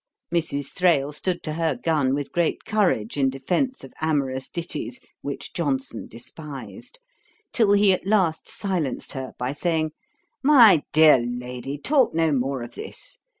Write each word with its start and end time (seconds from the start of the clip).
Mrs. 0.33 0.73
Thrale 0.73 1.11
stood 1.11 1.43
to 1.43 1.53
her 1.53 1.75
gun 1.75 2.15
with 2.15 2.31
great 2.31 2.65
courage, 2.65 3.17
in 3.17 3.29
defence 3.29 3.83
of 3.83 3.93
amorous 4.01 4.49
ditties, 4.49 4.99
which 5.21 5.53
Johnson 5.53 6.07
despised, 6.07 6.97
till 7.53 7.73
he 7.73 7.93
at 7.93 8.07
last 8.07 8.49
silenced 8.49 9.11
her 9.11 9.33
by 9.37 9.51
saying, 9.51 9.91
'My 10.41 10.81
dear 10.91 11.19
Lady, 11.19 11.77
talk 11.77 12.15
no 12.15 12.31
more 12.31 12.63
of 12.63 12.73
this. 12.73 13.19